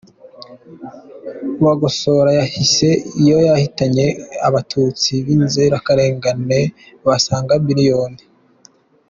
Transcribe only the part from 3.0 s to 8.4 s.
iyo yahitanye abatutsi b’inzirakarengane basaga miliyoni.